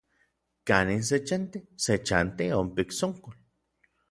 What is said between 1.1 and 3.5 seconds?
chanti? Se chanti onpik Tsonkol.